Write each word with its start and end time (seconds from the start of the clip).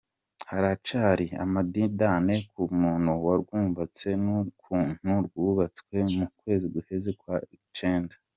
Haracari 0.51 1.27
amadidane 1.43 2.35
ku 2.53 2.63
muntu 2.81 3.11
warwubatse 3.25 4.09
n'ukuntu 4.23 5.11
rwubatswe 5.25 5.95
mu 6.15 6.25
kwezi 6.37 6.65
guheze 6.73 7.11
kwa 7.19 7.35
cenda. 7.77 8.15